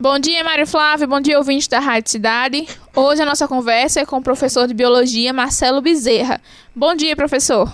[0.00, 1.08] Bom dia, Mário Flávio.
[1.08, 2.68] Bom dia, ouvinte da Rádio Cidade.
[2.94, 6.40] Hoje a nossa conversa é com o professor de Biologia, Marcelo Bezerra.
[6.72, 7.68] Bom dia, professor.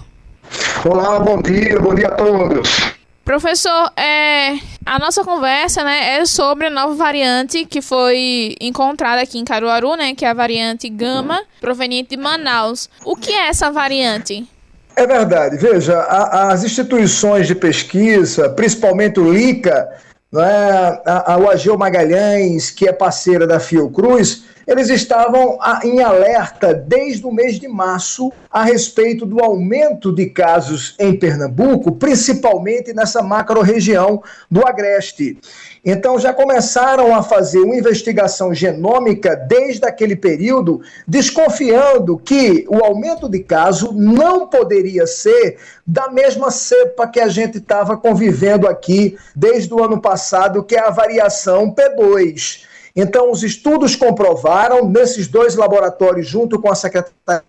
[0.86, 2.94] Olá, bom dia, bom dia a todos.
[3.26, 4.54] Professor, é,
[4.86, 9.94] a nossa conversa né, é sobre a nova variante que foi encontrada aqui em Caruaru,
[9.94, 12.88] né, que é a variante Gama, proveniente de Manaus.
[13.04, 14.48] O que é essa variante?
[14.96, 15.58] É verdade.
[15.58, 19.86] Veja, a, as instituições de pesquisa, principalmente o LICA,
[20.34, 21.36] né, a, a,
[21.78, 28.32] Magalhães, que é parceira da Fiocruz, eles estavam em alerta desde o mês de março
[28.50, 35.38] a respeito do aumento de casos em Pernambuco, principalmente nessa macro-região do Agreste.
[35.84, 43.28] Então já começaram a fazer uma investigação genômica desde aquele período, desconfiando que o aumento
[43.28, 49.74] de caso não poderia ser da mesma cepa que a gente estava convivendo aqui desde
[49.74, 52.73] o ano passado, que é a variação P2.
[52.96, 57.42] Então, os estudos comprovaram, nesses dois laboratórios, junto com a Secretaria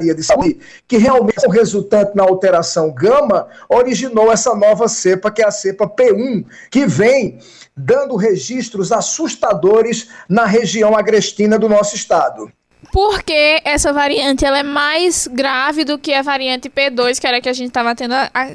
[0.00, 5.46] de Saúde, que realmente o resultante na alteração gama originou essa nova cepa, que é
[5.46, 7.38] a cepa P1, que vem
[7.76, 12.50] dando registros assustadores na região agrestina do nosso estado.
[12.92, 17.36] Por que essa variante ela é mais grave do que a variante P2, que era
[17.36, 18.14] a que a gente estava tendo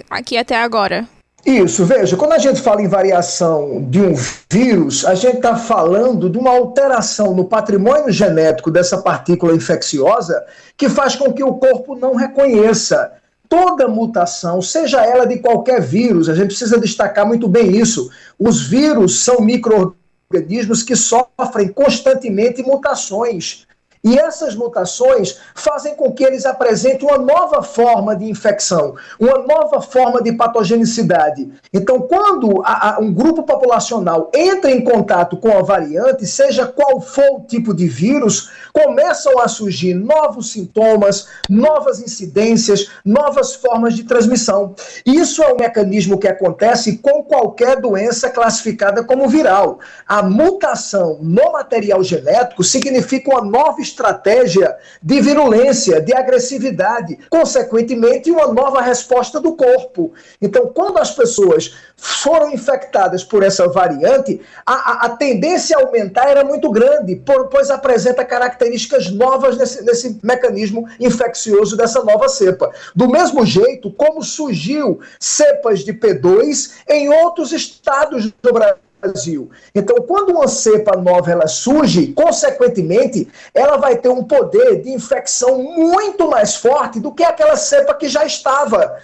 [0.09, 1.07] aqui até agora?
[1.45, 4.15] Isso, veja, quando a gente fala em variação de um
[4.51, 10.43] vírus, a gente está falando de uma alteração no patrimônio genético dessa partícula infecciosa
[10.75, 13.11] que faz com que o corpo não reconheça.
[13.47, 18.09] Toda mutação, seja ela de qualquer vírus, a gente precisa destacar muito bem isso.
[18.39, 23.67] Os vírus são micro-organismos que sofrem constantemente mutações.
[24.05, 29.81] E essas mutações fazem com que eles apresentem uma nova forma de infecção, uma nova
[29.81, 31.51] forma de patogenicidade.
[31.73, 37.01] Então, quando a, a, um grupo populacional entra em contato com a variante, seja qual
[37.01, 44.03] for o tipo de vírus, começam a surgir novos sintomas, novas incidências, novas formas de
[44.03, 44.75] transmissão.
[45.03, 49.79] Isso é um mecanismo que acontece com qualquer doença classificada como viral.
[50.07, 58.47] A mutação no material genético significa uma nova estratégia de virulência, de agressividade, consequentemente, uma
[58.47, 60.13] nova resposta do corpo.
[60.41, 66.29] Então, quando as pessoas foram infectadas por essa variante, a, a, a tendência a aumentar
[66.29, 72.71] era muito grande, por, pois apresenta características novas nesse, nesse mecanismo infeccioso dessa nova cepa.
[72.93, 79.49] Do mesmo jeito como surgiu cepas de P2 em outros estados do Brasil Brasil.
[79.73, 85.61] Então, quando uma cepa nova ela surge, consequentemente, ela vai ter um poder de infecção
[85.61, 88.97] muito mais forte do que aquela cepa que já estava,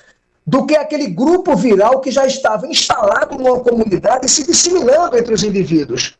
[0.45, 5.34] do que aquele grupo viral que já estava instalado numa comunidade e se disseminando entre
[5.34, 6.17] os indivíduos.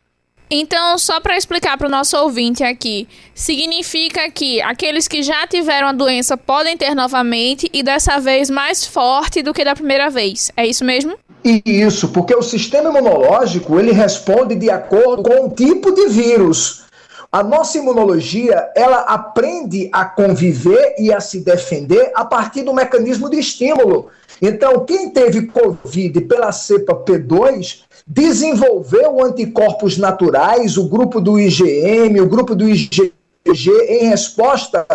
[0.54, 5.88] Então, só para explicar para o nosso ouvinte aqui, significa que aqueles que já tiveram
[5.88, 10.52] a doença podem ter novamente e dessa vez mais forte do que da primeira vez.
[10.58, 11.18] É isso mesmo?
[11.44, 16.84] Isso, porque o sistema imunológico ele responde de acordo com o tipo de vírus.
[17.32, 23.30] A nossa imunologia, ela aprende a conviver e a se defender a partir do mecanismo
[23.30, 24.10] de estímulo.
[24.42, 32.28] Então, quem teve Covid pela cepa P2 desenvolveu anticorpos naturais, o grupo do IgM, o
[32.28, 33.14] grupo do IgG,
[33.46, 34.86] em resposta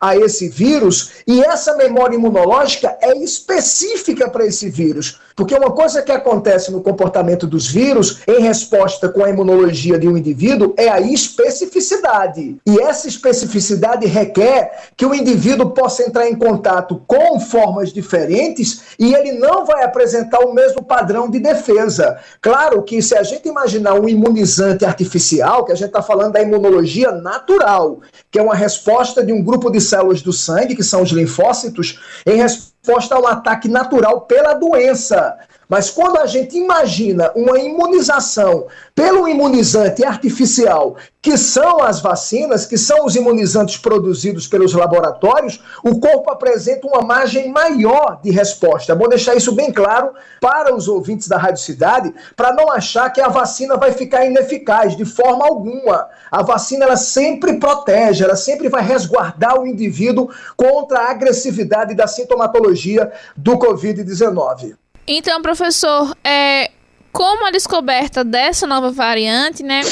[0.00, 5.20] a esse vírus, e essa memória imunológica é específica para esse vírus.
[5.36, 10.08] Porque uma coisa que acontece no comportamento dos vírus, em resposta com a imunologia de
[10.08, 12.56] um indivíduo, é a especificidade.
[12.66, 19.14] E essa especificidade requer que o indivíduo possa entrar em contato com formas diferentes e
[19.14, 22.18] ele não vai apresentar o mesmo padrão de defesa.
[22.40, 26.42] Claro que se a gente imaginar um imunizante artificial, que a gente está falando da
[26.42, 28.00] imunologia natural,
[28.30, 32.00] que é uma resposta de um grupo de células do sangue, que são os linfócitos,
[32.26, 32.71] em resposta
[33.14, 35.38] a um ataque natural pela doença.
[35.68, 42.76] Mas quando a gente imagina uma imunização pelo imunizante artificial, que são as vacinas, que
[42.76, 48.92] são os imunizantes produzidos pelos laboratórios, o corpo apresenta uma margem maior de resposta.
[48.92, 53.10] É bom deixar isso bem claro para os ouvintes da Rádio Cidade, para não achar
[53.10, 56.08] que a vacina vai ficar ineficaz de forma alguma.
[56.30, 62.08] A vacina ela sempre protege, ela sempre vai resguardar o indivíduo contra a agressividade da
[62.08, 64.81] sintomatologia do Covid-19.
[65.06, 66.70] Então, professor, é,
[67.12, 69.82] como a descoberta dessa nova variante, né,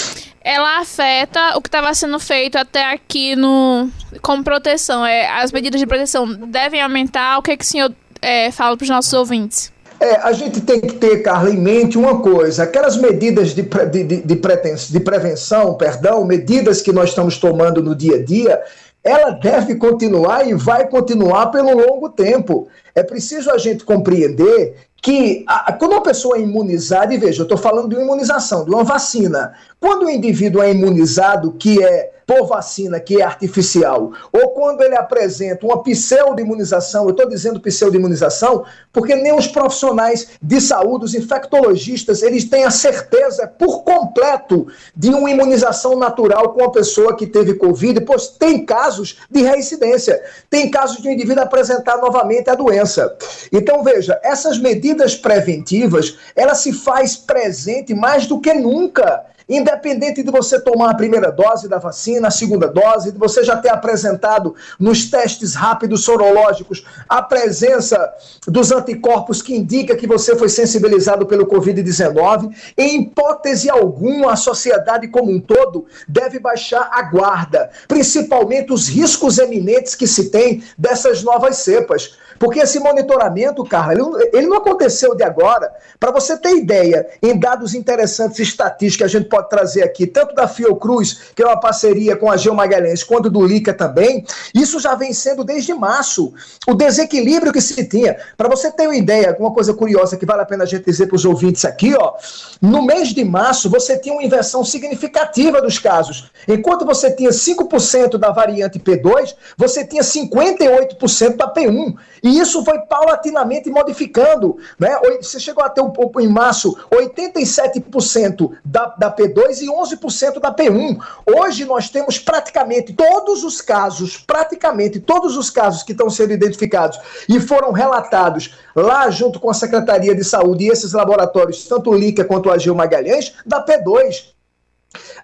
[0.40, 3.90] ela afeta o que estava sendo feito até aqui no
[4.22, 5.04] como proteção.
[5.04, 7.38] É, as medidas de proteção devem aumentar.
[7.38, 7.92] O que, é que o senhor
[8.22, 9.72] é, fala para os nossos ouvintes?
[10.00, 14.04] É, a gente tem que ter, Carla, em mente uma coisa: aquelas medidas de, de,
[14.04, 18.62] de, de, de prevenção, perdão, medidas que nós estamos tomando no dia a dia,
[19.04, 22.66] ela deve continuar e vai continuar pelo longo tempo.
[22.94, 27.44] É preciso a gente compreender que a, quando uma pessoa é imunizada, e veja, eu
[27.44, 29.54] estou falando de uma imunização, de uma vacina.
[29.78, 34.94] Quando o indivíduo é imunizado, que é por vacina, que é artificial, ou quando ele
[34.94, 42.22] apresenta uma pseudo-imunização, eu estou dizendo pseudo-imunização, porque nem os profissionais de saúde, os infectologistas,
[42.22, 47.54] eles têm a certeza por completo de uma imunização natural com a pessoa que teve
[47.54, 53.12] Covid, pois tem casos de reincidência, tem casos de um indivíduo apresentar novamente a doença.
[53.50, 60.30] Então, veja, essas medidas preventivas, ela se faz presente mais do que nunca Independente de
[60.30, 64.54] você tomar a primeira dose da vacina, a segunda dose, de você já ter apresentado
[64.78, 68.12] nos testes rápidos sorológicos a presença
[68.46, 75.08] dos anticorpos que indica que você foi sensibilizado pelo Covid-19, em hipótese alguma, a sociedade
[75.08, 81.24] como um todo deve baixar a guarda, principalmente os riscos eminentes que se tem dessas
[81.24, 82.16] novas cepas.
[82.40, 85.70] Porque esse monitoramento, Carla, ele, ele não aconteceu de agora.
[86.00, 90.34] Para você ter ideia, em dados interessantes estatísticos que a gente pode trazer aqui, tanto
[90.34, 94.80] da Fiocruz, que é uma parceria com a Geo Magalhães, quanto do Lica também, isso
[94.80, 96.32] já vem sendo desde março.
[96.66, 98.16] O desequilíbrio que se tinha.
[98.38, 101.08] Para você ter uma ideia, uma coisa curiosa que vale a pena a gente dizer
[101.08, 102.14] para os ouvintes aqui, ó,
[102.62, 106.30] no mês de março você tinha uma inversão significativa dos casos.
[106.48, 111.96] Enquanto você tinha 5% da variante P2, você tinha 58% da P1.
[112.22, 114.56] E e isso foi paulatinamente modificando.
[114.78, 114.96] Né?
[115.20, 120.54] Você chegou a ter um pouco em março 87% da, da P2 e 11% da
[120.54, 120.96] P1.
[121.26, 127.00] Hoje nós temos praticamente todos os casos, praticamente todos os casos que estão sendo identificados
[127.28, 131.94] e foram relatados lá junto com a Secretaria de Saúde e esses laboratórios, tanto o
[131.94, 134.39] LICA quanto o Agil Magalhães, da P2.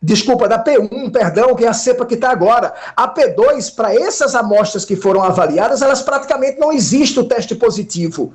[0.00, 2.72] Desculpa, da P1, perdão, que é a cepa que está agora.
[2.96, 8.34] A P2, para essas amostras que foram avaliadas, elas praticamente não existe o teste positivo.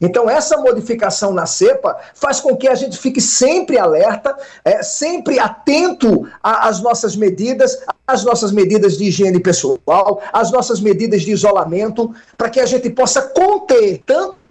[0.00, 5.38] Então, essa modificação na cepa faz com que a gente fique sempre alerta, é, sempre
[5.38, 12.12] atento às nossas medidas, às nossas medidas de higiene pessoal, às nossas medidas de isolamento,
[12.36, 14.41] para que a gente possa conter tanto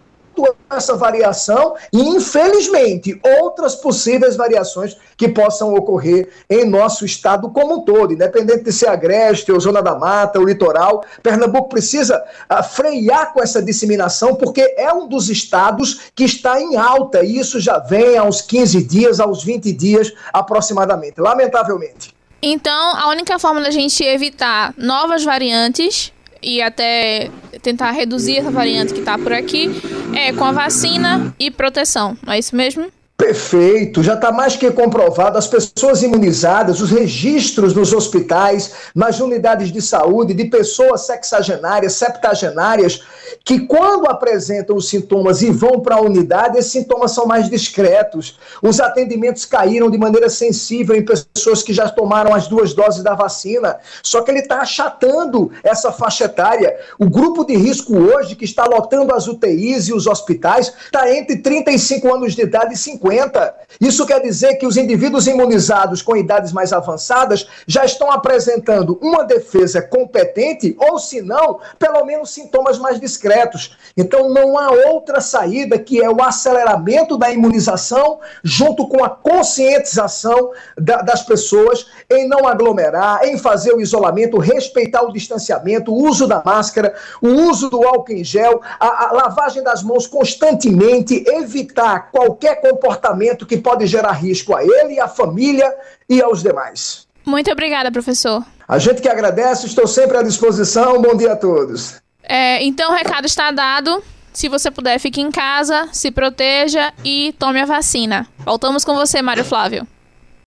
[0.69, 7.81] essa variação e, infelizmente, outras possíveis variações que possam ocorrer em nosso estado como um
[7.81, 11.03] todo, independente de ser agreste ou zona da mata, o litoral.
[11.21, 16.77] Pernambuco precisa uh, frear com essa disseminação, porque é um dos estados que está em
[16.77, 22.15] alta, e isso já vem aos 15 dias, aos 20 dias aproximadamente, lamentavelmente.
[22.41, 26.11] Então, a única forma da gente evitar novas variantes
[26.41, 27.29] e até
[27.61, 29.69] tentar reduzir essa variante que está por aqui
[30.15, 32.17] é com a vacina e proteção.
[32.25, 32.91] Não é isso mesmo?
[33.21, 35.37] Perfeito, já está mais que comprovado.
[35.37, 43.03] As pessoas imunizadas, os registros nos hospitais, nas unidades de saúde, de pessoas sexagenárias, septagenárias,
[43.45, 48.39] que quando apresentam os sintomas e vão para a unidade, esses sintomas são mais discretos.
[48.59, 53.13] Os atendimentos caíram de maneira sensível em pessoas que já tomaram as duas doses da
[53.13, 53.77] vacina.
[54.01, 56.75] Só que ele está achatando essa faixa etária.
[56.97, 61.37] O grupo de risco hoje, que está lotando as UTIs e os hospitais, está entre
[61.37, 63.10] 35 anos de idade e 50.
[63.11, 63.55] 50.
[63.79, 69.23] Isso quer dizer que os indivíduos imunizados com idades mais avançadas já estão apresentando uma
[69.23, 73.77] defesa competente, ou se não, pelo menos sintomas mais discretos.
[73.97, 80.51] Então não há outra saída que é o aceleramento da imunização junto com a conscientização
[80.77, 86.27] da, das pessoas em não aglomerar, em fazer o isolamento, respeitar o distanciamento, o uso
[86.27, 92.11] da máscara, o uso do álcool em gel, a, a lavagem das mãos constantemente, evitar
[92.11, 95.73] qualquer comportamento comportamento que pode gerar risco a ele, à família
[96.07, 97.07] e aos demais.
[97.25, 98.45] Muito obrigada, professor.
[98.67, 101.01] A gente que agradece, estou sempre à disposição.
[101.01, 102.01] Bom dia a todos.
[102.23, 104.01] É, então, o recado está dado.
[104.31, 108.27] Se você puder, fique em casa, se proteja e tome a vacina.
[108.39, 109.85] Voltamos com você, Mário Flávio.